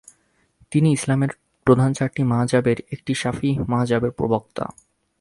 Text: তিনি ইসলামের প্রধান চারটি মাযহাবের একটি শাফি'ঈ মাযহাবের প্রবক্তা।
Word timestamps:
তিনি 0.71 0.89
ইসলামের 0.91 1.31
প্রধান 1.67 1.93
চারটি 1.93 2.21
মাযহাবের 2.23 2.77
একটি 2.91 3.13
শাফি'ঈ 3.15 3.51
মাযহাবের 3.67 4.11
প্রবক্তা। 4.11 4.65